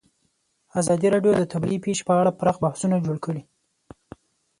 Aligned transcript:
ازادي 0.79 1.07
راډیو 1.13 1.33
د 1.37 1.43
طبیعي 1.53 1.77
پېښې 1.85 2.03
په 2.09 2.13
اړه 2.19 2.37
پراخ 2.39 2.57
بحثونه 2.63 2.95
جوړ 3.05 3.17
کړي. 3.25 3.41